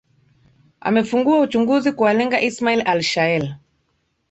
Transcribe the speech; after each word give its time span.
amefunguwa 0.87 1.41
uchunguzi 1.41 1.91
kuwalenga 1.91 2.41
ismail 2.49 2.81
al 2.85 3.01
shael 3.01 3.55